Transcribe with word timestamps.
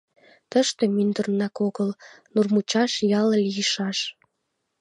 Тыште, 0.51 0.83
мӱндырнак 0.95 1.55
огыл, 1.67 1.89
Нурмучаш 2.33 2.91
ял 3.19 3.27
лийшаш. 3.45 3.99